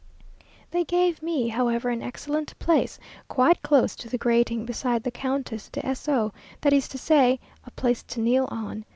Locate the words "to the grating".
3.97-4.65